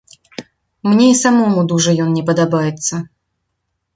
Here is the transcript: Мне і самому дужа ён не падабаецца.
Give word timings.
Мне 0.89 1.05
і 1.09 1.17
самому 1.23 1.59
дужа 1.71 1.91
ён 2.05 2.09
не 2.19 2.23
падабаецца. 2.29 2.93